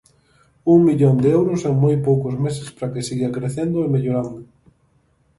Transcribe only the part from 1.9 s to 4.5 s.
poucos meses para que siga crecendo e mellorando.